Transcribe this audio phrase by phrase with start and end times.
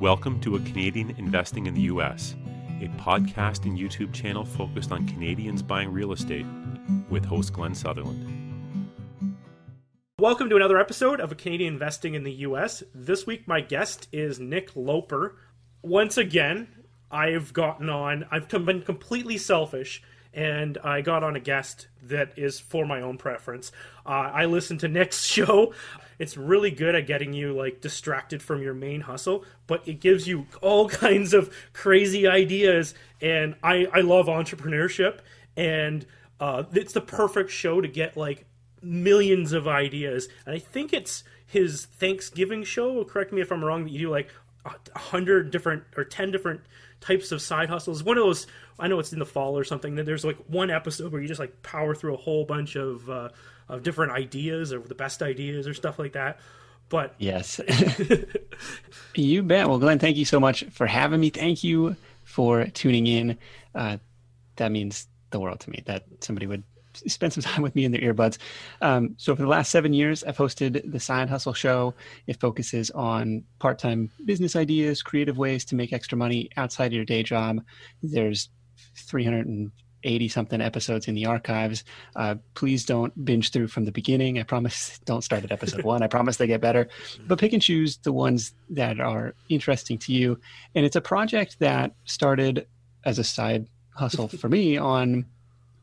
[0.00, 2.34] Welcome to A Canadian Investing in the U.S.,
[2.80, 6.46] a podcast and YouTube channel focused on Canadians buying real estate
[7.10, 8.88] with host Glenn Sutherland.
[10.18, 12.82] Welcome to another episode of A Canadian Investing in the U.S.
[12.94, 15.36] This week, my guest is Nick Loper.
[15.82, 16.68] Once again,
[17.10, 20.02] I've gotten on, I've been completely selfish
[20.32, 23.72] and I got on a guest that is for my own preference.
[24.06, 25.74] Uh, I listen to Nick's show.
[26.18, 30.28] It's really good at getting you like distracted from your main hustle, but it gives
[30.28, 32.94] you all kinds of crazy ideas.
[33.20, 35.20] And I, I love entrepreneurship,
[35.56, 36.06] and
[36.38, 38.44] uh, it's the perfect show to get like
[38.82, 40.28] millions of ideas.
[40.46, 43.02] And I think it's his Thanksgiving show.
[43.04, 43.84] Correct me if I'm wrong.
[43.84, 44.28] That you do like
[44.64, 46.60] a hundred different or ten different
[47.00, 48.02] types of side hustles.
[48.02, 48.46] One of those,
[48.78, 49.94] I know it's in the fall or something.
[49.96, 53.08] That there's like one episode where you just like power through a whole bunch of
[53.08, 53.30] uh,
[53.68, 56.38] of different ideas or the best ideas or stuff like that.
[56.88, 57.60] But yes,
[59.14, 59.68] you bet.
[59.68, 61.30] Well, Glenn, thank you so much for having me.
[61.30, 63.38] Thank you for tuning in.
[63.74, 63.98] Uh,
[64.56, 66.64] that means the world to me that somebody would
[67.06, 68.38] spend some time with me in their earbuds.
[68.80, 71.94] Um, so for the last seven years, I've hosted the Side Hustle Show.
[72.26, 77.04] It focuses on part-time business ideas, creative ways to make extra money outside of your
[77.04, 77.60] day job.
[78.02, 78.48] There's
[78.96, 81.84] 380 something episodes in the archives.
[82.16, 84.38] Uh, please don't binge through from the beginning.
[84.38, 84.98] I promise.
[85.04, 86.02] Don't start at episode one.
[86.02, 86.88] I promise they get better.
[87.26, 90.38] But pick and choose the ones that are interesting to you.
[90.74, 92.66] And it's a project that started
[93.04, 95.26] as a side hustle for me on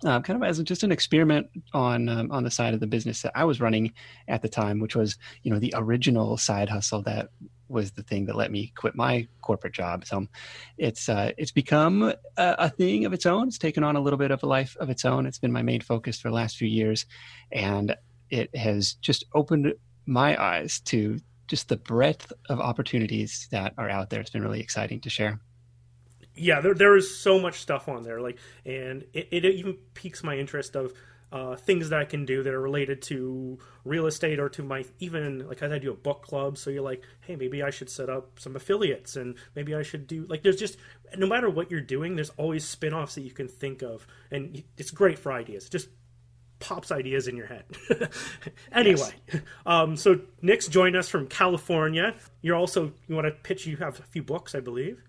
[0.06, 3.22] uh, kind of as just an experiment on um, on the side of the business
[3.22, 3.94] that I was running
[4.28, 7.30] at the time, which was you know the original side hustle that
[7.70, 10.06] was the thing that let me quit my corporate job.
[10.06, 10.28] So
[10.78, 13.48] it's uh, it's become a, a, thing of its own.
[13.48, 15.26] It's taken on a little bit of a life of its own.
[15.26, 17.06] It's been my main focus for the last few years,
[17.52, 17.96] and
[18.30, 19.74] it has just opened
[20.06, 24.20] my eyes to just the breadth of opportunities that are out there.
[24.20, 25.40] It's been really exciting to share
[26.38, 30.24] yeah, there there is so much stuff on there, like, and it, it even piques
[30.24, 30.94] my interest of
[31.32, 34.86] uh, things that I can do that are related to real estate or to my
[35.00, 36.58] even like I do a book club.
[36.58, 40.08] So you're like, hey, maybe I should set up some affiliates, and maybe I should
[40.08, 40.78] do like there's just
[41.18, 44.92] no matter what you're doing, there's always spin-offs that you can think of, and it's
[44.92, 45.66] great for ideas.
[45.66, 45.90] It just
[46.60, 47.66] pops ideas in your head.
[48.72, 49.42] anyway, yes.
[49.66, 52.16] um, so Nick's joined us from California.
[52.42, 53.66] You're also you want to pitch?
[53.66, 55.04] You have a few books, I believe.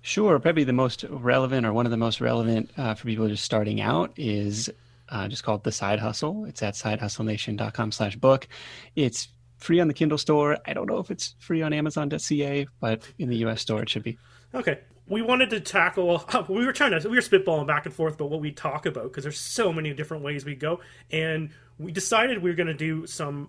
[0.00, 0.38] Sure.
[0.38, 3.80] Probably the most relevant or one of the most relevant uh, for people just starting
[3.80, 4.70] out is
[5.08, 6.44] uh, just called The Side Hustle.
[6.44, 8.48] It's at sidehustlenation.com slash book.
[8.94, 10.58] It's free on the Kindle store.
[10.66, 14.04] I don't know if it's free on Amazon.ca, but in the US store it should
[14.04, 14.18] be.
[14.54, 14.80] Okay.
[15.08, 18.30] We wanted to tackle, we were trying to, we were spitballing back and forth about
[18.30, 20.80] what we talk about because there's so many different ways we go.
[21.10, 23.48] And we decided we were going to do some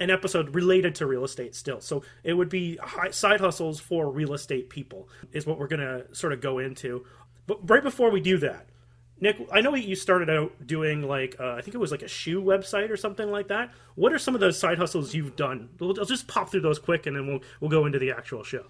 [0.00, 1.80] an episode related to real estate still.
[1.80, 2.78] So it would be
[3.10, 7.04] side hustles for real estate people is what we're going to sort of go into.
[7.46, 8.66] But right before we do that,
[9.20, 12.08] Nick, I know you started out doing like uh, I think it was like a
[12.08, 13.70] shoe website or something like that.
[13.94, 15.68] What are some of those side hustles you've done?
[15.80, 18.66] I'll just pop through those quick, and then we'll we'll go into the actual show.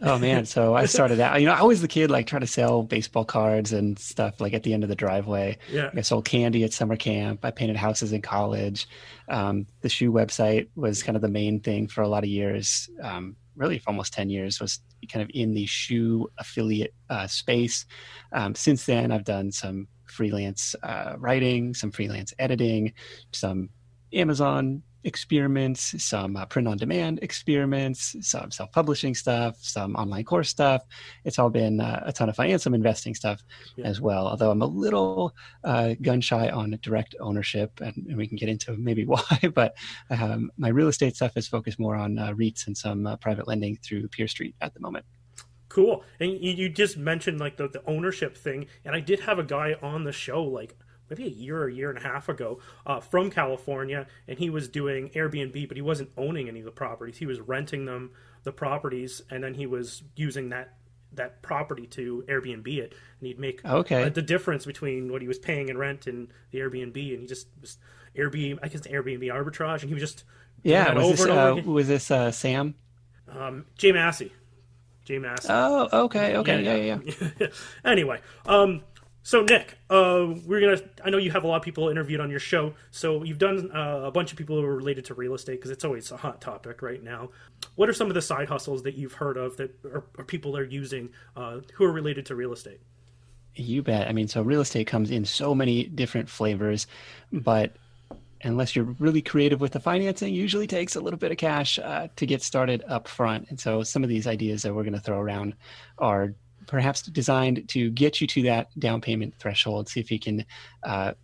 [0.00, 1.40] Oh man, so I started out.
[1.40, 4.54] You know, I was the kid like trying to sell baseball cards and stuff like
[4.54, 5.58] at the end of the driveway.
[5.70, 7.44] Yeah, I sold candy at summer camp.
[7.44, 8.88] I painted houses in college.
[9.28, 12.88] Um, the shoe website was kind of the main thing for a lot of years.
[13.02, 14.80] Um, really, for almost ten years, was
[15.12, 17.86] kind of in the shoe affiliate uh, space.
[18.32, 22.92] Um, since then, I've done some freelance uh, writing, some freelance editing,
[23.32, 23.70] some
[24.12, 30.48] Amazon experiments, some uh, print on demand experiments, some self publishing stuff, some online course
[30.48, 30.82] stuff.
[31.24, 33.42] It's all been uh, a ton of fun and some investing stuff
[33.76, 33.86] yeah.
[33.86, 34.26] as well.
[34.26, 38.48] Although I'm a little uh, gun shy on direct ownership, and, and, we can get
[38.48, 39.22] into maybe why.
[39.54, 39.76] But
[40.10, 43.46] um, my real estate stuff is focused more on uh, REITs and some uh, private
[43.46, 45.04] lending through Peer Street at the moment.
[45.68, 46.02] Cool.
[46.18, 49.44] And you, you just mentioned like the, the ownership thing, and I did have a
[49.44, 50.74] guy on the show like
[51.10, 54.50] maybe a year or a year and a half ago uh, from California, and he
[54.50, 57.18] was doing Airbnb, but he wasn't owning any of the properties.
[57.18, 58.10] He was renting them
[58.44, 60.74] the properties, and then he was using that
[61.14, 65.28] that property to Airbnb it, and he'd make okay uh, the difference between what he
[65.28, 67.78] was paying in rent and the Airbnb, and he just was
[68.16, 70.24] Airbnb, I guess Airbnb arbitrage, and he was just
[70.62, 70.92] yeah.
[70.94, 72.74] Was this, uh, was this uh, Sam?
[73.28, 74.32] Um, Jay Massey.
[75.04, 75.48] Jay Massey.
[75.50, 76.98] Oh, okay, okay, yeah, yeah.
[77.04, 77.30] yeah.
[77.40, 77.46] yeah.
[77.84, 78.82] anyway, um,
[79.28, 80.80] so Nick, uh, we're gonna.
[81.04, 83.70] I know you have a lot of people interviewed on your show, so you've done
[83.72, 86.16] uh, a bunch of people who are related to real estate because it's always a
[86.16, 87.28] hot topic right now.
[87.74, 90.56] What are some of the side hustles that you've heard of that are, are people
[90.56, 92.80] are using uh, who are related to real estate?
[93.54, 94.08] You bet.
[94.08, 96.86] I mean, so real estate comes in so many different flavors,
[97.30, 97.76] but
[98.44, 102.08] unless you're really creative with the financing, usually takes a little bit of cash uh,
[102.16, 103.50] to get started up front.
[103.50, 105.52] And so some of these ideas that we're going to throw around
[105.98, 106.32] are
[106.68, 109.88] perhaps designed to get you to that down payment threshold.
[109.88, 110.44] See if you can
[110.84, 111.14] uh,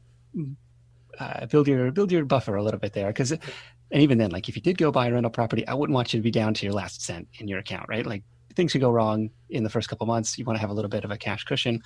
[1.20, 3.08] uh, build your build your buffer a little bit there.
[3.08, 5.94] Because, and even then, like if you did go buy a rental property, I wouldn't
[5.94, 8.04] want you to be down to your last cent in your account, right?
[8.04, 8.24] Like
[8.56, 10.38] things could go wrong in the first couple months.
[10.38, 11.80] You want to have a little bit of a cash cushion.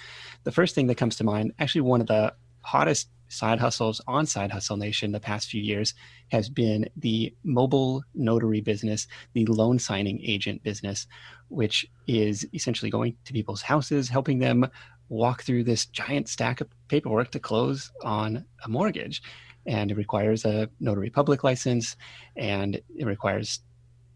[0.45, 2.33] The first thing that comes to mind, actually, one of the
[2.63, 5.95] hottest side hustles on Side Hustle Nation the past few years
[6.31, 11.07] has been the mobile notary business, the loan signing agent business,
[11.49, 14.67] which is essentially going to people's houses, helping them
[15.09, 19.23] walk through this giant stack of paperwork to close on a mortgage.
[19.67, 21.97] And it requires a notary public license
[22.37, 23.61] and it requires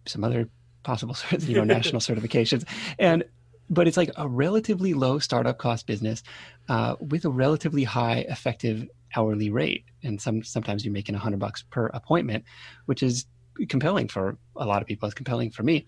[0.07, 0.49] some other
[0.83, 2.65] possible you know national certifications
[2.99, 3.25] and
[3.73, 6.23] but it's like a relatively low startup cost business
[6.69, 8.87] uh, with a relatively high effective
[9.17, 12.45] hourly rate and some sometimes you're making 100 bucks per appointment
[12.87, 13.27] which is
[13.69, 15.85] compelling for a lot of people it's compelling for me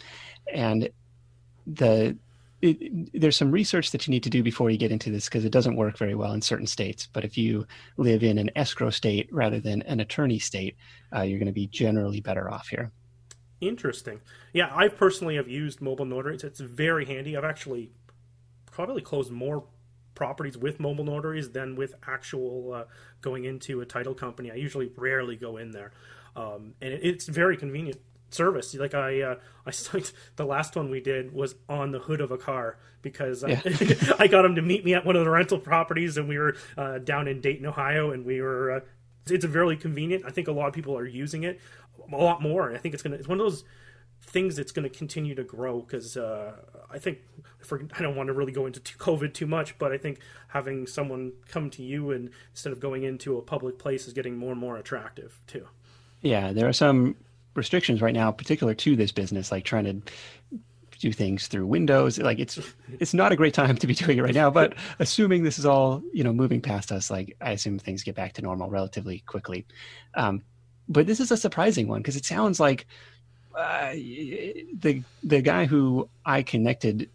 [0.53, 0.89] and
[1.67, 2.17] the
[2.63, 5.45] it, there's some research that you need to do before you get into this because
[5.45, 7.07] it doesn't work very well in certain states.
[7.13, 7.67] But if you
[7.99, 10.77] live in an escrow state rather than an attorney state,
[11.15, 12.91] uh, you're going to be generally better off here.
[13.69, 14.21] Interesting.
[14.53, 16.45] Yeah, I personally have used mobile notaries.
[16.45, 17.37] It's very handy.
[17.37, 17.91] I've actually
[18.67, 19.65] probably closed more
[20.15, 22.85] properties with mobile notaries than with actual uh,
[23.21, 24.51] going into a title company.
[24.51, 25.93] I usually rarely go in there,
[26.37, 28.01] um, and it, it's very convenient
[28.31, 28.75] service.
[28.75, 29.35] Like I, uh,
[29.67, 29.71] I
[30.37, 33.61] the last one we did was on the hood of a car because yeah.
[33.65, 36.39] I, I, got him to meet me at one of the rental properties, and we
[36.39, 38.85] were uh, down in Dayton, Ohio, and we were.
[39.29, 40.25] It's very convenient.
[40.27, 41.61] I think a lot of people are using it
[42.13, 42.69] a lot more.
[42.69, 43.17] and I think it's gonna.
[43.17, 43.65] It's one of those
[44.27, 46.53] things that's going to continue to grow because uh,
[46.91, 47.19] I think
[47.59, 50.19] for, I don't want to really go into COVID too much, but I think
[50.49, 54.37] having someone come to you and instead of going into a public place is getting
[54.37, 55.69] more and more attractive too.
[56.23, 57.17] Yeah, there are some
[57.55, 60.59] restrictions right now, particular to this business, like trying to
[60.99, 62.19] do things through Windows.
[62.19, 62.59] Like it's
[63.01, 64.51] it's not a great time to be doing it right now.
[64.51, 68.15] But assuming this is all you know moving past us, like I assume things get
[68.15, 69.67] back to normal relatively quickly.
[70.15, 70.43] Um,
[70.89, 72.87] but this is a surprising one because it sounds like
[73.57, 77.09] uh, the the guy who I connected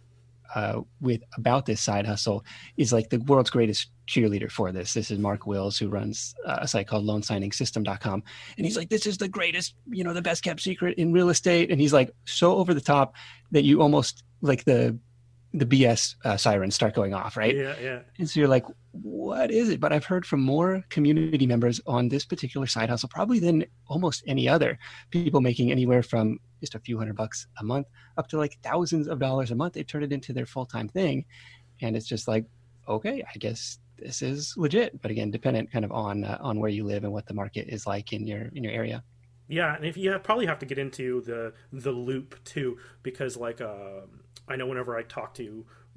[0.54, 2.44] uh, with about this side hustle
[2.76, 4.92] is like the world's greatest cheerleader for this.
[4.92, 8.22] This is Mark Wills, who runs uh, a site called loansigningsystem.com.
[8.56, 11.28] And he's like, this is the greatest, you know, the best kept secret in real
[11.28, 11.70] estate.
[11.70, 13.14] And he's like so over the top
[13.52, 14.98] that you almost like the
[15.52, 17.56] the BS uh, sirens start going off, right?
[17.56, 18.00] Yeah, yeah.
[18.18, 19.80] And so you're like, what is it?
[19.80, 24.22] But I've heard from more community members on this particular side hustle, probably than almost
[24.28, 24.78] any other.
[25.10, 29.08] People making anywhere from just a few hundred bucks a month up to like thousands
[29.08, 29.74] of dollars a month.
[29.74, 31.24] They've turned it into their full time thing.
[31.82, 32.44] And it's just like,
[32.88, 35.00] okay, I guess this is legit.
[35.02, 37.68] But again, dependent kind of on uh, on where you live and what the market
[37.68, 39.02] is like in your in your area.
[39.48, 43.36] Yeah, and if you have, probably have to get into the the loop too, because
[43.36, 44.02] like uh,
[44.48, 45.42] I know whenever I talk to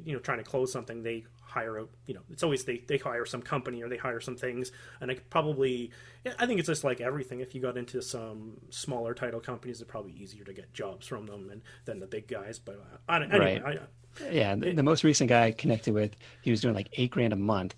[0.04, 2.98] you know trying to close something, they hire a you know it's always they they
[2.98, 5.92] hire some company or they hire some things, and I probably
[6.40, 7.40] I think it's just like everything.
[7.40, 11.26] If you got into some smaller title companies, it's probably easier to get jobs from
[11.28, 12.58] them and than the big guys.
[12.60, 13.80] But uh, I, anyway, right.
[13.80, 17.12] I, yeah, the, the most recent guy I connected with, he was doing like eight
[17.12, 17.76] grand a month,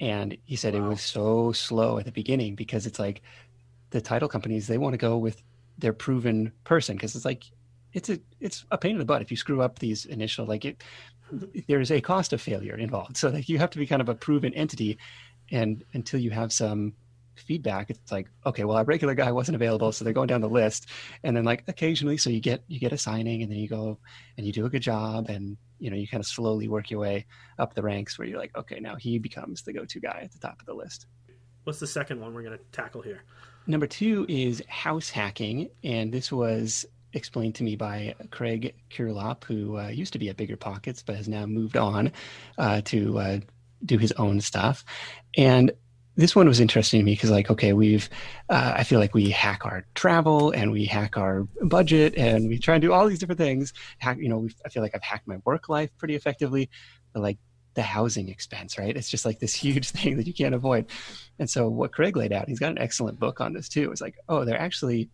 [0.00, 0.84] and he said wow.
[0.84, 3.22] it was so slow at the beginning because it's like
[3.90, 5.42] the title companies they want to go with
[5.78, 7.44] their proven person because it's like
[7.94, 10.64] it's a it's a pain in the butt if you screw up these initial like
[10.64, 10.82] it
[11.68, 13.16] there's a cost of failure involved.
[13.16, 14.98] So like you have to be kind of a proven entity
[15.50, 16.94] and until you have some
[17.36, 20.48] feedback it's like okay well our regular guy wasn't available so they're going down the
[20.48, 20.88] list.
[21.22, 23.98] And then like occasionally so you get you get a signing and then you go
[24.36, 27.00] and you do a good job and you know you kind of slowly work your
[27.00, 27.26] way
[27.58, 30.38] up the ranks where you're like okay now he becomes the go-to guy at the
[30.38, 31.06] top of the list.
[31.64, 33.22] What's the second one we're going to tackle here?
[33.66, 39.78] Number two is house hacking, and this was explained to me by Craig Curelop, who
[39.78, 42.12] uh, used to be at Bigger Pockets but has now moved on
[42.58, 43.38] uh, to uh,
[43.84, 44.84] do his own stuff.
[45.36, 45.72] And
[46.16, 48.08] this one was interesting to me because, like, okay, we've,
[48.48, 52.58] uh, I feel like we hack our travel and we hack our budget and we
[52.58, 53.72] try and do all these different things.
[53.98, 56.70] Hack, you know, I feel like I've hacked my work life pretty effectively.
[57.12, 57.38] But like,
[57.74, 58.96] the housing expense, right?
[58.96, 60.86] It's just like this huge thing that you can't avoid.
[61.38, 63.90] And so what Craig laid out, he's got an excellent book on this too.
[63.90, 65.10] It's like, oh, they're actually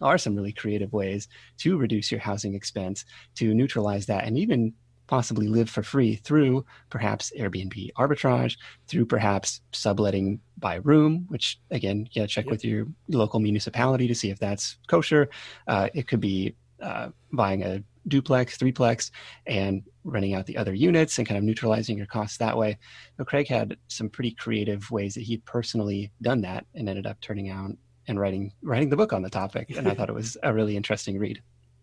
[0.00, 1.28] are some really creative ways
[1.58, 3.04] to reduce your housing expense,
[3.36, 4.72] to neutralize that, and even
[5.06, 12.08] possibly live for free through perhaps Airbnb arbitrage, through perhaps subletting by room, which again,
[12.12, 12.52] you gotta check yep.
[12.52, 15.28] with your local municipality to see if that's kosher.
[15.66, 19.10] Uh, it could be uh, buying a duplex, threeplex,
[19.46, 22.78] and renting out the other units and kind of neutralizing your costs that way.
[23.16, 27.20] So Craig had some pretty creative ways that he'd personally done that and ended up
[27.20, 27.72] turning out
[28.10, 29.70] and writing writing the book on the topic.
[29.76, 31.40] And I thought it was a really interesting read.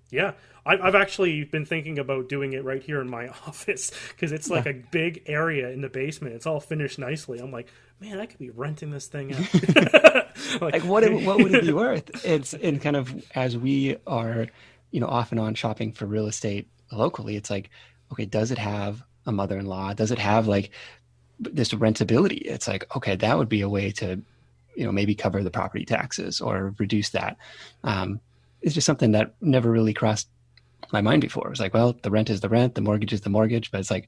[0.10, 0.34] Yeah,
[0.66, 4.66] I've actually been thinking about doing it right here in my office because it's like
[4.66, 4.72] yeah.
[4.72, 6.36] a big area in the basement.
[6.36, 7.40] It's all finished nicely.
[7.40, 7.68] I'm like,
[8.00, 9.54] man, I could be renting this thing out.
[10.62, 11.10] like, like, what?
[11.24, 12.26] What would it be worth?
[12.26, 14.48] It's in kind of as we are,
[14.92, 17.36] you know, off and on shopping for real estate locally.
[17.36, 17.70] It's like,
[18.12, 19.94] okay, does it have a mother-in-law?
[19.94, 20.72] Does it have like
[21.40, 22.42] this rentability?
[22.44, 24.22] It's like, okay, that would be a way to,
[24.78, 27.38] you know, maybe cover the property taxes or reduce that.
[27.84, 28.22] Um,
[28.62, 30.30] it's just something that never really crossed
[30.94, 31.48] my mind before.
[31.48, 33.80] It was like, well, the rent is the rent, the mortgage is the mortgage, but
[33.80, 34.08] it's like,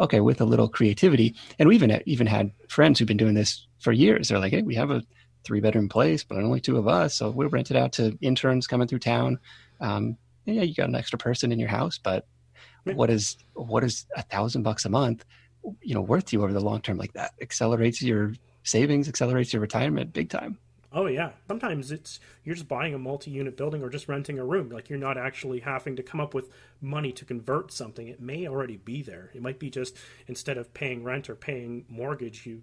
[0.00, 3.66] okay, with a little creativity, and we even even had friends who've been doing this
[3.78, 4.28] for years.
[4.28, 5.02] They're like, hey, we have a
[5.44, 8.66] three bedroom place, but only two of us, so we'll rent it out to interns
[8.66, 9.38] coming through town.
[9.80, 12.26] Um, yeah, you got an extra person in your house, but
[12.84, 15.24] what is what is a thousand bucks a month,
[15.82, 16.96] you know, worth to you over the long term?
[16.96, 18.32] Like that accelerates your
[18.66, 20.58] savings, accelerates your retirement big time.
[20.92, 21.32] Oh yeah.
[21.46, 24.70] Sometimes it's you're just buying a multi-unit building or just renting a room.
[24.70, 26.48] Like you're not actually having to come up with
[26.80, 28.08] money to convert something.
[28.08, 29.30] It may already be there.
[29.34, 29.96] It might be just
[30.26, 32.62] instead of paying rent or paying mortgage, you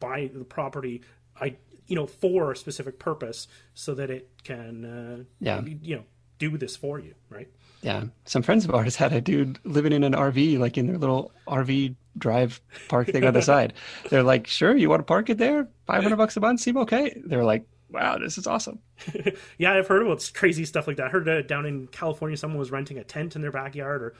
[0.00, 1.02] buy the property
[1.40, 6.04] I you know for a specific purpose so that it can uh, yeah you know
[6.38, 7.48] do this for you, right?
[7.84, 8.04] Yeah.
[8.24, 11.32] Some friends of ours had a dude living in an RV, like in their little
[11.46, 13.74] RV drive park thing on the side.
[14.08, 15.68] They're like, sure, you want to park it there?
[15.86, 17.20] 500 bucks a month seem okay.
[17.26, 18.78] They're like, wow, this is awesome.
[19.58, 21.06] yeah, I've heard about crazy stuff like that.
[21.06, 24.14] I heard uh, down in California, someone was renting a tent in their backyard or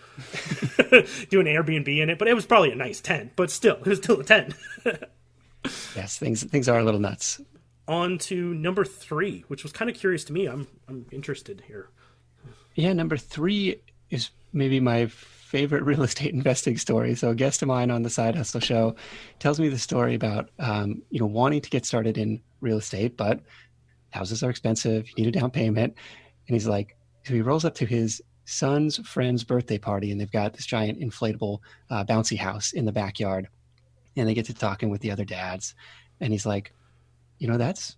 [1.30, 3.98] doing Airbnb in it, but it was probably a nice tent, but still, it was
[3.98, 4.54] still a tent.
[5.96, 7.40] yes, things things are a little nuts.
[7.88, 10.46] On to number three, which was kind of curious to me.
[10.46, 11.88] I'm I'm interested here.
[12.74, 17.14] Yeah, number three is maybe my favorite real estate investing story.
[17.14, 18.96] So a guest of mine on the Side Hustle Show
[19.38, 23.16] tells me the story about um, you know wanting to get started in real estate,
[23.16, 23.40] but
[24.10, 25.08] houses are expensive.
[25.08, 25.94] You need a down payment,
[26.48, 30.30] and he's like, so he rolls up to his son's friend's birthday party, and they've
[30.30, 33.48] got this giant inflatable uh, bouncy house in the backyard,
[34.16, 35.74] and they get to talking with the other dads,
[36.20, 36.72] and he's like,
[37.38, 37.96] you know, that's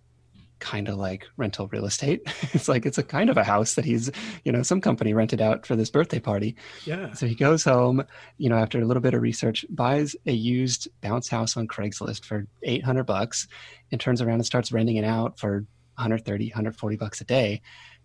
[0.58, 2.22] kind of like rental real estate.
[2.52, 4.10] it's like it's a kind of a house that he's,
[4.44, 6.56] you know, some company rented out for this birthday party.
[6.84, 7.12] Yeah.
[7.12, 8.04] So he goes home,
[8.38, 12.24] you know, after a little bit of research, buys a used bounce house on Craigslist
[12.24, 13.48] for 800 bucks
[13.92, 15.64] and turns around and starts renting it out for
[15.96, 17.60] 130, 140 bucks a day.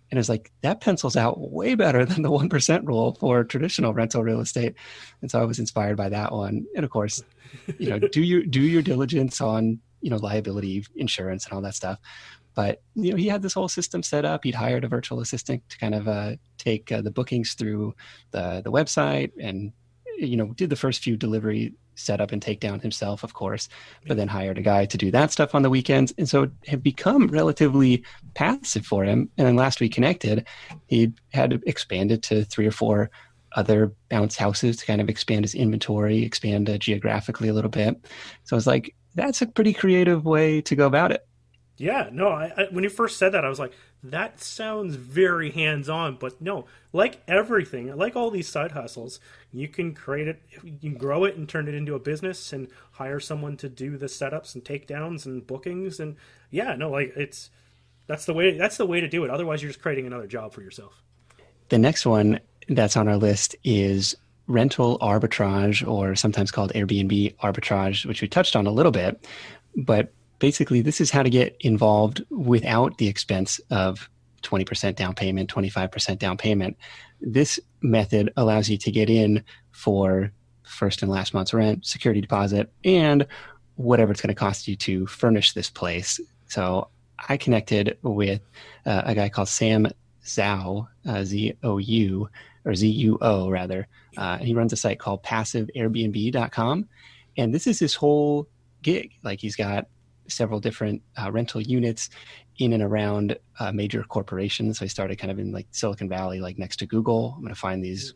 [0.10, 4.24] And it's like that pencils out way better than the 1% rule for traditional rental
[4.24, 4.76] real estate.
[5.22, 6.66] And so I was inspired by that one.
[6.76, 7.24] And of course,
[7.78, 11.76] you know, do your do your diligence on you know liability insurance and all that
[11.76, 12.00] stuff
[12.54, 14.44] but you know, he had this whole system set up.
[14.44, 17.96] He'd hired a virtual assistant to kind of uh, take uh, the bookings through
[18.32, 19.72] the the website, and
[20.18, 23.70] you know, did the first few delivery setup and takedown himself, of course.
[24.08, 26.52] But then hired a guy to do that stuff on the weekends, and so it
[26.68, 28.04] had become relatively
[28.34, 29.30] passive for him.
[29.38, 30.48] And then last we connected,
[30.88, 33.12] he had expanded to three or four
[33.54, 38.06] other bounce houses to kind of expand his inventory, expand uh, geographically a little bit.
[38.44, 41.28] So I was like, that's a pretty creative way to go about it.
[41.78, 43.74] Yeah, no, I, I, when you first said that, I was like,
[44.04, 46.18] that sounds very hands on.
[46.20, 49.20] But no, like everything, like all these side hustles,
[49.52, 52.68] you can create it, you can grow it and turn it into a business and
[52.94, 56.00] hire someone to do the setups and takedowns and bookings.
[56.00, 56.16] And
[56.50, 57.50] yeah, no, like it's
[58.08, 59.30] that's the way that's the way to do it.
[59.30, 61.02] Otherwise, you're just creating another job for yourself.
[61.70, 64.16] The next one that's on our list is
[64.48, 69.26] rental arbitrage, or sometimes called Airbnb arbitrage, which we touched on a little bit.
[69.76, 74.10] But basically, this is how to get involved without the expense of
[74.42, 76.76] 20% down payment, 25% down payment.
[77.22, 80.32] This method allows you to get in for
[80.64, 83.28] first and last month's rent, security deposit, and
[83.76, 86.20] whatever it's going to cost you to furnish this place.
[86.48, 86.88] So
[87.30, 88.42] I connected with
[88.88, 89.88] uh, a guy called Sam
[90.26, 92.30] Zuo, uh, Z O U,
[92.66, 93.88] or Z U O rather.
[94.18, 96.90] Uh, he runs a site called passiveairbnb.com.
[97.38, 98.48] And this is his whole
[98.82, 99.12] gig.
[99.24, 99.88] Like he's got
[100.28, 102.10] several different uh, rental units
[102.58, 104.80] in and around uh, major corporations.
[104.80, 107.34] So I started kind of in like Silicon Valley, like next to Google.
[107.36, 108.14] I'm going to find these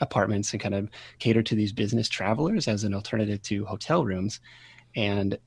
[0.00, 0.88] apartments and kind of
[1.18, 4.40] cater to these business travelers as an alternative to hotel rooms.
[4.94, 5.38] And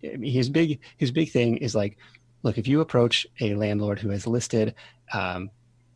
[0.00, 1.98] his big his big thing is like,
[2.42, 4.74] look, if you approach a landlord who has listed
[5.12, 5.50] um,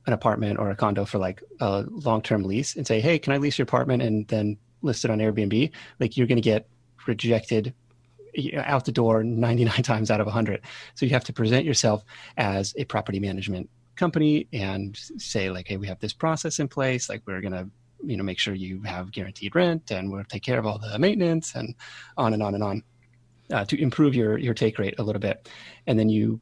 [0.07, 3.33] an apartment or a condo for like a long term lease and say, hey, can
[3.33, 5.71] I lease your apartment and then list it on Airbnb?
[6.01, 6.69] Like you're going to get
[7.07, 7.75] rejected
[8.57, 10.61] out the door 99 times out of 100.
[10.95, 12.05] So you have to present yourself
[12.37, 17.09] as a property management company and say like, hey, we have this process in place.
[17.09, 17.69] Like we're going to
[18.07, 20.99] you know make sure you have guaranteed rent and we'll take care of all the
[20.99, 21.75] maintenance and
[22.19, 22.83] on and on and on
[23.51, 25.49] uh, to improve your your take rate a little bit
[25.87, 26.39] and then you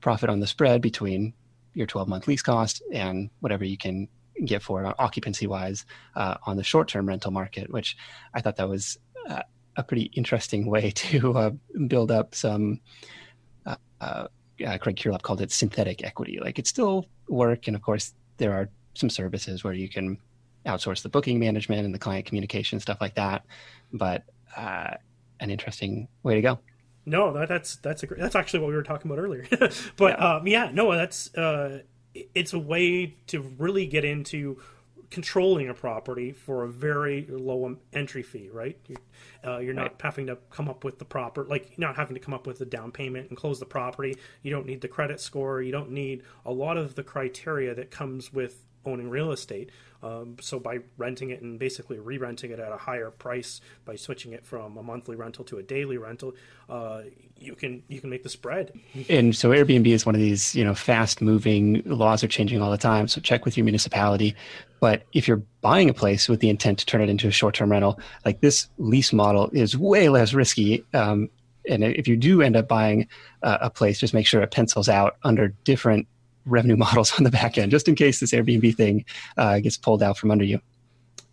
[0.00, 1.32] profit on the spread between
[1.72, 4.08] your 12 month lease cost and whatever you can
[4.44, 5.84] get for it occupancy wise
[6.14, 7.96] uh, on the short term rental market, which
[8.34, 8.98] I thought that was
[9.28, 9.42] uh,
[9.76, 11.50] a pretty interesting way to uh,
[11.86, 12.80] build up some.
[13.64, 14.26] Uh, uh,
[14.80, 16.38] Craig Curelop called it synthetic equity.
[16.40, 20.18] Like it still work, and of course there are some services where you can
[20.64, 23.44] outsource the booking management and the client communication stuff like that.
[23.92, 24.24] But
[24.56, 24.94] uh,
[25.40, 26.58] an interesting way to go.
[27.04, 29.46] No, that, that's that's a, that's actually what we were talking about earlier.
[29.96, 30.36] but yeah.
[30.36, 31.80] Um, yeah, no, that's uh,
[32.34, 34.60] it's a way to really get into
[35.16, 38.78] controlling a property for a very low entry fee, right?
[38.86, 38.98] You're,
[39.46, 40.02] uh, you're not right.
[40.02, 42.58] having to come up with the proper, like, you're not having to come up with
[42.58, 44.14] the down payment and close the property.
[44.42, 45.62] You don't need the credit score.
[45.62, 49.70] You don't need a lot of the criteria that comes with owning real estate.
[50.02, 54.32] Um, so by renting it and basically re-renting it at a higher price by switching
[54.32, 56.34] it from a monthly rental to a daily rental,
[56.68, 57.02] uh,
[57.38, 58.78] you can you can make the spread.
[59.08, 62.70] And so Airbnb is one of these you know fast moving laws are changing all
[62.70, 63.08] the time.
[63.08, 64.34] So check with your municipality.
[64.80, 67.54] But if you're buying a place with the intent to turn it into a short
[67.54, 70.84] term rental, like this lease model is way less risky.
[70.92, 71.30] Um,
[71.68, 73.08] and if you do end up buying
[73.42, 76.06] a place, just make sure it pencils out under different
[76.46, 79.04] revenue models on the back end, just in case this Airbnb thing
[79.36, 80.60] uh, gets pulled out from under you.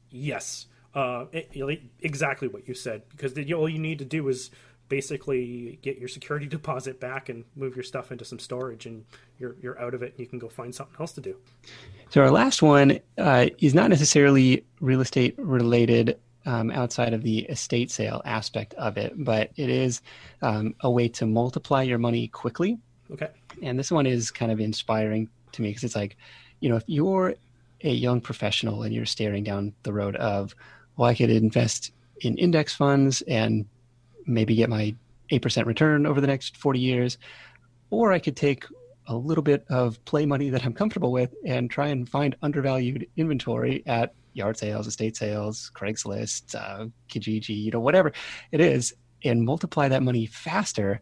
[0.09, 3.03] Yes, uh, it, exactly what you said.
[3.09, 4.51] Because the, all you need to do is
[4.89, 9.05] basically get your security deposit back and move your stuff into some storage, and
[9.39, 11.35] you're you're out of it, and you can go find something else to do.
[12.09, 16.19] So our last one uh, is not necessarily real estate related.
[16.45, 20.01] Um, outside of the estate sale aspect of it, but it is
[20.41, 22.79] um, a way to multiply your money quickly
[23.13, 23.29] Okay.
[23.61, 26.17] And this one is kind of inspiring to me because it's like,
[26.59, 27.35] you know, if you're
[27.83, 30.55] a young professional and you're staring down the road of,
[30.97, 31.91] well, I could invest
[32.21, 33.65] in index funds and
[34.25, 34.95] maybe get my
[35.31, 37.17] 8% return over the next 40 years,
[37.89, 38.65] or I could take
[39.07, 43.07] a little bit of play money that I'm comfortable with and try and find undervalued
[43.17, 48.13] inventory at yard sales, estate sales, Craigslist, uh, Kijiji, you know, whatever
[48.51, 48.93] it is,
[49.23, 51.01] and multiply that money faster.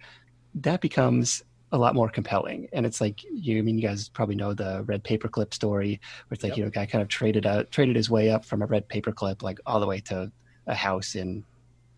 [0.55, 2.67] That becomes a lot more compelling.
[2.73, 6.35] And it's like you I mean you guys probably know the red paperclip story where
[6.35, 6.57] it's like, yep.
[6.57, 8.87] you know, a guy kind of traded out traded his way up from a red
[8.89, 10.31] paperclip like all the way to
[10.67, 11.43] a house in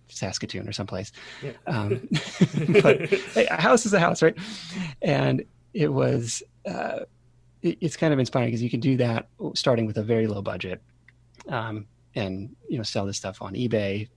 [0.08, 1.12] Saskatoon or someplace.
[1.42, 1.52] Yeah.
[1.68, 2.08] Um,
[2.82, 4.38] but hey, a house is a house, right?
[5.02, 7.00] And it was uh,
[7.62, 10.42] it, it's kind of inspiring because you can do that starting with a very low
[10.42, 10.82] budget,
[11.50, 14.08] um, and you know sell this stuff on eBay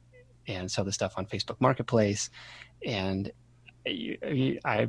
[0.48, 2.30] and sell this stuff on Facebook Marketplace,
[2.84, 3.32] and
[3.84, 4.88] you, you, I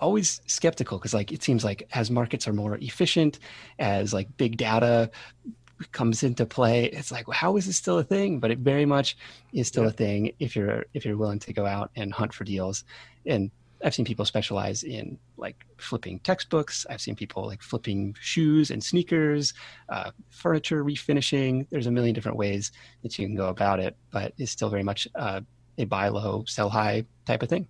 [0.00, 3.38] always skeptical because like it seems like as markets are more efficient,
[3.78, 5.10] as like big data
[5.92, 8.40] comes into play, it's like well, how is this still a thing?
[8.40, 9.16] But it very much
[9.52, 9.90] is still yeah.
[9.90, 12.84] a thing if you're if you're willing to go out and hunt for deals.
[13.26, 13.50] And
[13.84, 16.86] I've seen people specialize in like flipping textbooks.
[16.88, 19.52] I've seen people like flipping shoes and sneakers,
[19.90, 21.66] uh, furniture refinishing.
[21.68, 24.82] There's a million different ways that you can go about it, but it's still very
[24.82, 25.42] much uh,
[25.76, 27.68] a buy low, sell high type of thing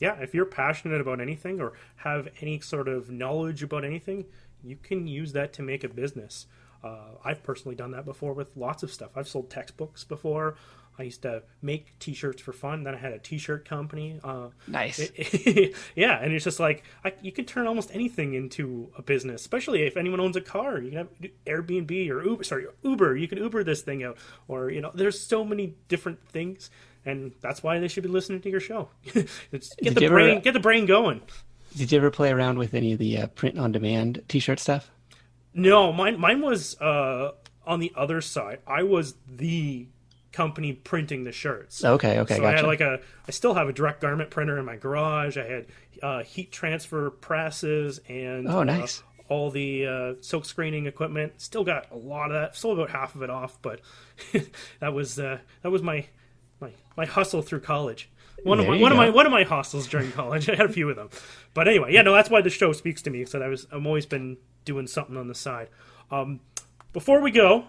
[0.00, 4.26] yeah, if you're passionate about anything or have any sort of knowledge about anything,
[4.62, 6.46] you can use that to make a business.
[6.82, 9.10] Uh, I've personally done that before with lots of stuff.
[9.16, 10.56] I've sold textbooks before.
[10.98, 12.82] I used to make T-shirts for fun.
[12.82, 14.18] Then I had a T-shirt company.
[14.22, 14.98] Uh, nice.
[14.98, 19.40] It, yeah, and it's just like I, you can turn almost anything into a business.
[19.40, 21.08] Especially if anyone owns a car, you can have
[21.46, 22.42] Airbnb or Uber.
[22.42, 23.16] Sorry, Uber.
[23.16, 26.68] You can Uber this thing out, or you know, there's so many different things
[27.04, 28.88] and that's why they should be listening to your show.
[29.12, 31.22] get did the brain, ever, get the brain going.
[31.76, 34.90] Did you ever play around with any of the uh, print on demand T-shirt stuff?
[35.54, 37.32] No, mine mine was uh,
[37.66, 38.60] on the other side.
[38.66, 39.88] I was the
[40.32, 41.84] company printing the shirts.
[41.84, 42.52] Okay, okay, so gotcha.
[42.52, 45.36] I had like a, I still have a direct garment printer in my garage.
[45.36, 45.66] I had
[46.02, 49.00] uh, heat transfer presses and oh, uh, nice.
[49.00, 51.34] Uh, all the uh, silk screening equipment.
[51.40, 52.56] Still got a lot of that.
[52.56, 53.80] Still about half of it off, but
[54.80, 56.06] that was uh, that was my
[56.60, 58.08] my my hustle through college.
[58.44, 58.94] One there of my one go.
[58.94, 60.48] of my one of my hustles during college.
[60.48, 61.10] I had a few of them,
[61.54, 63.24] but anyway, yeah, no, that's why the show speaks to me.
[63.24, 65.68] So I was I'm always been doing something on the side.
[66.10, 66.40] Um,
[66.92, 67.64] before we go,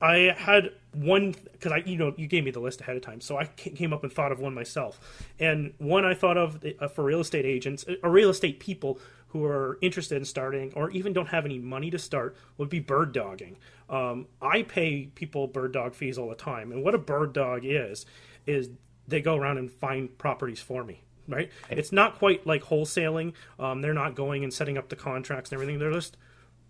[0.00, 3.20] I had one because I you know you gave me the list ahead of time,
[3.20, 5.26] so I came up and thought of one myself.
[5.38, 8.98] And one I thought of uh, for real estate agents or uh, real estate people
[9.28, 12.78] who are interested in starting or even don't have any money to start would be
[12.78, 13.56] bird dogging.
[13.90, 17.62] Um, I pay people bird dog fees all the time, and what a bird dog
[17.64, 18.06] is
[18.46, 18.68] is
[19.08, 23.80] they go around and find properties for me right it's not quite like wholesaling um,
[23.80, 26.16] they're not going and setting up the contracts and everything they're just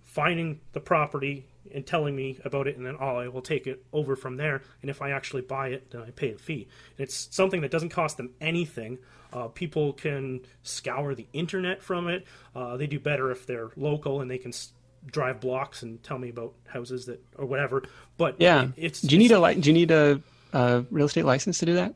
[0.02, 3.84] finding the property and telling me about it, and then oh, I will take it
[3.92, 4.62] over from there.
[4.82, 6.68] And if I actually buy it, then I pay a fee.
[6.96, 8.98] And it's something that doesn't cost them anything.
[9.32, 12.26] Uh, people can scour the internet from it.
[12.54, 14.72] Uh, they do better if they're local and they can s-
[15.06, 17.82] drive blocks and tell me about houses that or whatever.
[18.18, 18.68] But Yeah.
[18.76, 20.20] it's do you need a li- do you need a,
[20.54, 21.94] a real estate license to do that?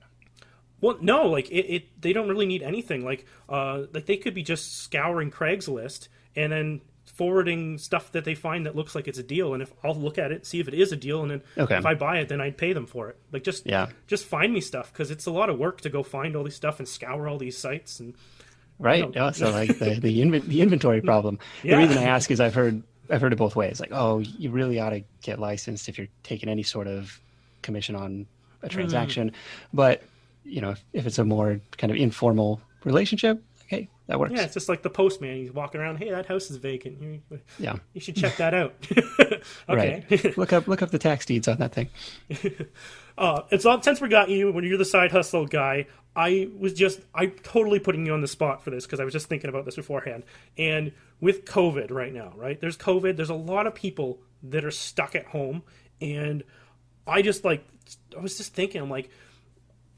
[0.80, 3.04] Well, no, like it, it they don't really need anything.
[3.04, 8.34] Like, uh, like they could be just scouring Craigslist and then forwarding stuff that they
[8.34, 9.54] find that looks like it's a deal.
[9.54, 11.76] And if I'll look at it, see if it is a deal, and then Okay.
[11.76, 13.16] if I buy it, then I'd pay them for it.
[13.32, 13.88] Like, just Yeah.
[14.06, 16.54] just find me stuff because it's a lot of work to go find all these
[16.54, 17.98] stuff and scour all these sites.
[17.98, 18.14] And
[18.78, 19.00] Right.
[19.02, 19.10] No.
[19.12, 19.30] Yeah.
[19.32, 21.40] So like the the, inven- the inventory problem.
[21.64, 21.72] Yeah.
[21.72, 23.80] The reason I ask is I've heard I've heard it both ways.
[23.80, 27.20] Like, oh, you really ought to get licensed if you're taking any sort of
[27.62, 28.26] commission on
[28.62, 29.32] a transaction.
[29.72, 30.02] But
[30.44, 34.32] you know, if, if it's a more kind of informal relationship, okay, that works.
[34.34, 35.36] yeah, it's just like the postman.
[35.36, 35.96] He's walking around.
[35.96, 37.00] Hey, that house is vacant.
[37.02, 37.20] You,
[37.58, 37.76] Yeah.
[37.92, 38.74] you should check that out.
[39.68, 40.04] okay.
[40.10, 40.36] Right.
[40.38, 41.88] look up look up the tax deeds on that thing.
[43.18, 45.86] Uh, it's all since we got you when you're the side hustle guy.
[46.14, 49.12] I was just I totally putting you on the spot for this because I was
[49.12, 50.22] just thinking about this beforehand.
[50.56, 52.60] And with COVID right now, right?
[52.60, 53.16] There's COVID.
[53.16, 55.64] There's a lot of people that are stuck at home,
[56.00, 56.44] and
[57.08, 57.64] I just like
[58.16, 59.10] I was just thinking, I'm like,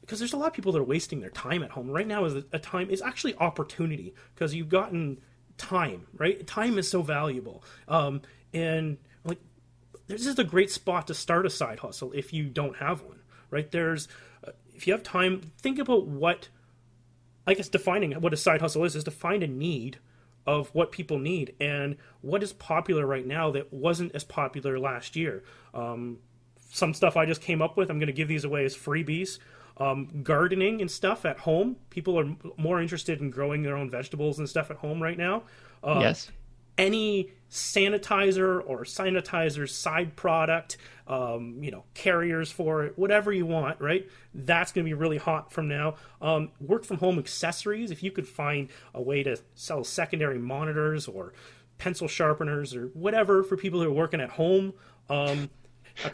[0.01, 1.89] because there's a lot of people that are wasting their time at home.
[1.89, 5.21] Right now is a time is actually opportunity because you've gotten
[5.57, 6.45] time right?
[6.47, 7.63] Time is so valuable.
[7.87, 8.21] Um
[8.53, 9.39] and like
[10.07, 13.19] this is a great spot to start a side hustle if you don't have one
[13.49, 13.69] right?
[13.71, 14.07] There's
[14.45, 16.47] uh, if you have time think about what
[17.45, 19.97] i guess defining what a side hustle is is to find a need
[20.45, 25.15] of what people need and what is popular right now that wasn't as popular last
[25.15, 25.43] year.
[25.73, 26.19] Um,
[26.71, 29.39] some stuff i just came up with i'm going to give these away as freebies
[29.77, 34.37] um, gardening and stuff at home people are more interested in growing their own vegetables
[34.37, 35.43] and stuff at home right now
[35.83, 36.31] uh, yes.
[36.77, 43.79] any sanitizer or sanitizer side product, um, you know, carriers for it, whatever you want,
[43.81, 44.09] right?
[44.33, 45.95] That's going to be really hot from now.
[46.21, 51.09] Um, work from home accessories, if you could find a way to sell secondary monitors
[51.09, 51.33] or
[51.77, 54.73] pencil sharpeners or whatever for people who are working at home.
[55.09, 55.49] Um,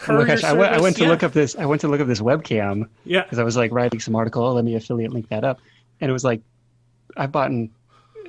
[0.07, 1.09] Oh my gosh, I went, went to yeah.
[1.09, 1.55] look up this.
[1.55, 3.23] I went to look up this webcam Yeah.
[3.23, 4.43] because I was like writing some article.
[4.43, 5.59] Oh, let me affiliate link that up,
[6.01, 6.41] and it was like
[7.15, 7.51] I've bought,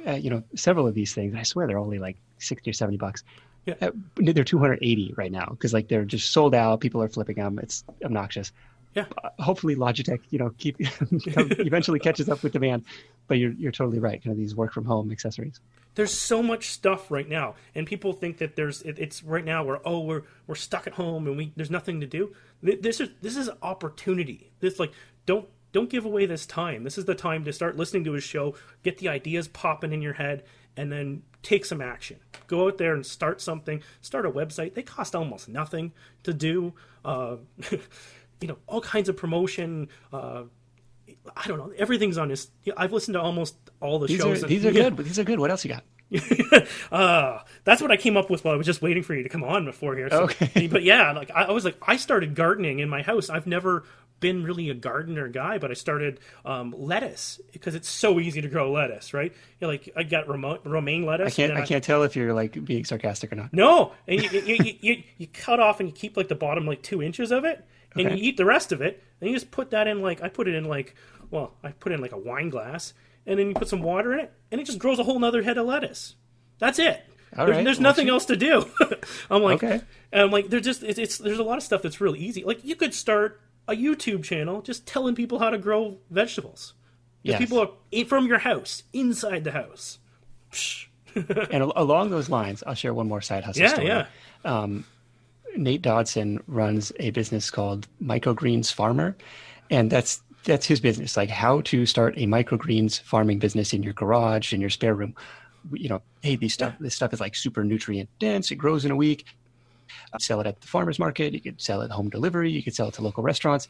[0.06, 1.34] uh, you know, several of these things.
[1.34, 3.24] I swear they're only like sixty or seventy bucks.
[3.66, 3.74] Yeah.
[3.80, 6.80] Uh, they're two hundred eighty right now because like they're just sold out.
[6.80, 7.58] People are flipping them.
[7.58, 8.52] It's obnoxious.
[8.94, 9.04] Yeah.
[9.22, 10.76] Uh, hopefully Logitech, you know, keep
[11.10, 12.84] eventually catches up with demand.
[13.26, 14.22] But you're you're totally right.
[14.22, 15.60] Kind of these work from home accessories.
[15.94, 19.64] there's so much stuff right now and people think that there's it, it's right now
[19.64, 23.08] where oh we're we're stuck at home and we there's nothing to do this is
[23.20, 24.92] this is opportunity this like
[25.26, 28.24] don't don't give away this time this is the time to start listening to his
[28.24, 30.44] show get the ideas popping in your head
[30.76, 34.82] and then take some action go out there and start something start a website they
[34.82, 36.72] cost almost nothing to do
[37.04, 37.36] uh,
[38.40, 40.42] you know all kinds of promotion uh,
[41.36, 41.72] I don't know.
[41.76, 42.48] Everything's on his.
[42.76, 44.44] I've listened to almost all the These shows.
[44.44, 44.90] are these are Yeah.
[44.90, 44.98] good.
[45.04, 45.38] These are good.
[45.38, 45.84] What else you got?
[46.92, 49.28] uh, that's what I came up with while I was just waiting for you to
[49.28, 50.08] come on before here.
[50.10, 50.66] So- Okay.
[50.72, 53.28] but yeah, like I, I was like, I started gardening in my house.
[53.30, 53.84] I've never
[54.20, 58.48] been really a gardener guy, but I started um, lettuce because it's so easy to
[58.48, 59.32] grow lettuce, right?
[59.32, 61.34] You know, like I got Roma- romaine lettuce.
[61.34, 61.52] I can't.
[61.52, 63.52] and I can't tell if you're like being sarcastic or not.
[63.52, 66.66] No, and you, you, you, you, you cut off and you keep like the bottom
[66.66, 67.64] like two inches of it,
[67.98, 68.16] and Okay.
[68.16, 69.02] you eat the rest of it.
[69.20, 70.94] And you just put that in like I put it in like
[71.30, 72.94] well I put in like a wine glass,
[73.26, 75.42] and then you put some water in it, and it just grows a whole nother
[75.42, 76.14] head of lettuce.
[76.58, 77.02] That's it.
[77.36, 77.64] There's right.
[77.64, 78.66] there's nothing else to do.
[79.30, 79.80] I'm like, Okay.
[80.12, 82.42] and I'm like, there's just it's, it's there's a lot of stuff that's really easy.
[82.44, 86.72] Like you could start a YouTube channel just telling people how to grow vegetables.
[87.22, 87.38] Yes.
[87.38, 89.98] people are from your house, inside the house.
[91.14, 93.86] And al- along those lines, I'll share one more side hustle Yeah, story.
[93.88, 94.06] yeah.
[94.44, 94.84] Um,
[95.56, 99.16] Nate Dodson runs a business called Microgreens Farmer,
[99.70, 101.16] and that's that's his business.
[101.16, 105.14] Like how to start a microgreens farming business in your garage, in your spare room.
[105.72, 108.50] You know, hey, these stuff this stuff is like super nutrient dense.
[108.50, 109.26] It grows in a week.
[110.12, 111.32] Uh, sell it at the farmers market.
[111.32, 112.50] You could sell it home delivery.
[112.50, 113.68] You could sell it to local restaurants.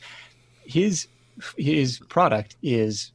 [0.64, 1.08] His
[1.56, 3.12] his product is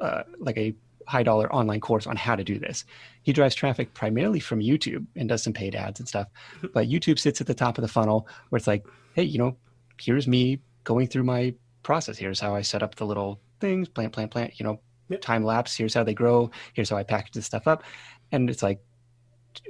[0.00, 0.74] uh, like a
[1.06, 2.84] high dollar online course on how to do this.
[3.22, 6.28] He drives traffic primarily from YouTube and does some paid ads and stuff.
[6.72, 8.84] But YouTube sits at the top of the funnel where it's like,
[9.14, 9.56] hey, you know,
[10.00, 12.18] here's me going through my process.
[12.18, 15.20] Here's how I set up the little things, plant, plant, plant, you know, Yep.
[15.22, 15.76] time lapse.
[15.76, 16.50] Here's how they grow.
[16.72, 17.82] Here's how I package this stuff up.
[18.30, 18.80] And it's like,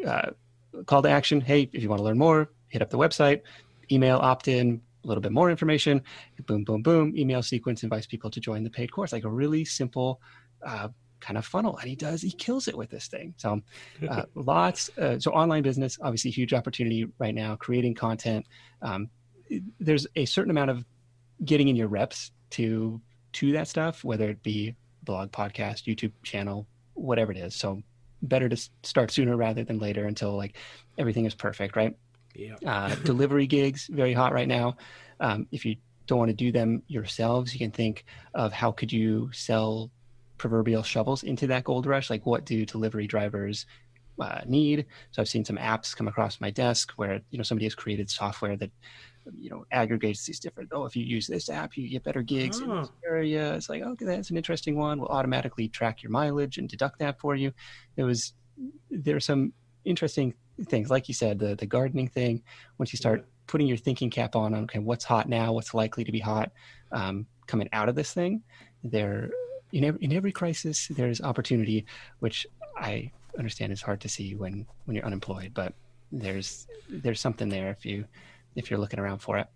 [0.07, 0.31] uh,
[0.87, 1.41] call to action.
[1.41, 3.41] Hey, if you want to learn more, hit up the website,
[3.91, 6.03] email opt in, a little bit more information,
[6.47, 9.13] boom, boom, boom, email sequence invites people to join the paid course.
[9.13, 10.21] Like a really simple,
[10.65, 10.89] uh,
[11.21, 13.35] kind of funnel and he does he kills it with this thing.
[13.37, 13.61] So
[14.09, 18.47] uh, lots uh, so online business obviously huge opportunity right now creating content.
[18.83, 19.09] Um,
[19.79, 20.85] there's a certain amount of
[21.45, 23.01] getting in your reps to
[23.33, 27.55] to that stuff whether it be blog podcast youtube channel whatever it is.
[27.55, 27.83] So
[28.23, 30.57] better to start sooner rather than later until like
[30.99, 31.97] everything is perfect right?
[32.35, 32.57] Yeah.
[32.65, 34.77] Uh, delivery gigs very hot right now.
[35.19, 38.05] Um, if you don't want to do them yourselves you can think
[38.35, 39.91] of how could you sell
[40.41, 43.67] proverbial shovels into that gold rush like what do delivery drivers
[44.19, 44.87] uh, need?
[45.11, 48.09] So i've seen some apps come across my desk where you know somebody has created
[48.09, 48.71] software that
[49.39, 52.59] you know aggregates these different oh if you use this app you get better gigs
[52.61, 52.65] oh.
[52.65, 53.55] in this area.
[53.55, 54.99] It's like okay that's an interesting one.
[54.99, 57.53] We'll automatically track your mileage and deduct that for you.
[57.97, 58.33] There was
[58.91, 59.53] there's some
[59.85, 60.33] interesting
[60.71, 60.89] things.
[60.89, 62.43] Like you said the the gardening thing.
[62.79, 65.53] Once you start putting your thinking cap on on okay what's hot now?
[65.53, 66.51] What's likely to be hot?
[66.93, 68.43] Um, coming out of this thing
[68.83, 69.31] there
[69.73, 71.85] in every, in every crisis there's opportunity
[72.19, 72.47] which
[72.79, 75.73] i understand is hard to see when when you're unemployed but
[76.13, 78.05] there's there's something there if you
[78.57, 79.47] if you're looking around for it.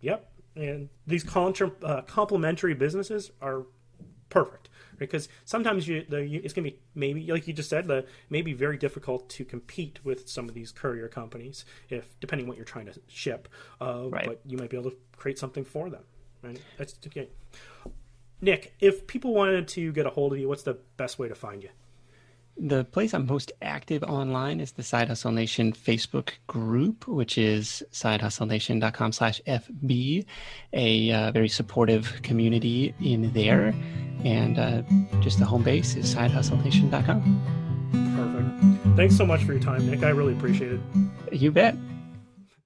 [0.00, 0.30] Yep.
[0.56, 3.66] And these contra, uh, complementary businesses are
[4.28, 8.04] perfect because sometimes you the, it's going to be maybe like you just said the
[8.28, 12.64] maybe very difficult to compete with some of these courier companies if depending what you're
[12.64, 13.48] trying to ship
[13.80, 14.26] uh, right.
[14.26, 16.04] but you might be able to create something for them
[16.42, 16.60] right?
[16.78, 17.28] That's okay
[18.40, 21.34] Nick, if people wanted to get a hold of you, what's the best way to
[21.34, 21.68] find you?
[22.62, 27.82] The place I'm most active online is the Side Hustle Nation Facebook group, which is
[27.90, 30.26] sidehustlenation.com slash FB,
[30.74, 33.74] a uh, very supportive community in there.
[34.24, 34.82] And uh,
[35.20, 37.56] just the home base is sidehustlenation.com.
[38.16, 38.96] Perfect.
[38.96, 40.02] Thanks so much for your time, Nick.
[40.02, 40.80] I really appreciate it.
[41.32, 41.74] You bet.